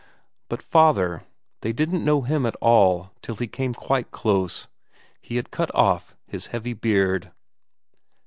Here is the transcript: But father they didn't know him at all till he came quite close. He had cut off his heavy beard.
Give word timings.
But 0.49 0.63
father 0.63 1.21
they 1.59 1.71
didn't 1.71 2.03
know 2.03 2.21
him 2.23 2.47
at 2.47 2.55
all 2.55 3.11
till 3.21 3.35
he 3.35 3.45
came 3.45 3.75
quite 3.75 4.09
close. 4.09 4.67
He 5.21 5.35
had 5.35 5.51
cut 5.51 5.69
off 5.75 6.15
his 6.25 6.47
heavy 6.47 6.73
beard. 6.73 7.31